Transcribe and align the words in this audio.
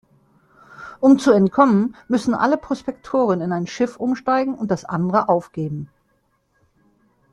Um 0.99 1.19
zu 1.19 1.29
entkommen, 1.31 1.95
müssen 2.07 2.33
alle 2.33 2.57
Prospektoren 2.57 3.39
in 3.39 3.51
ein 3.51 3.67
Schiff 3.67 3.97
umsteigen 3.97 4.55
und 4.55 4.71
das 4.71 4.83
andere 4.83 5.29
aufgeben. 5.29 5.89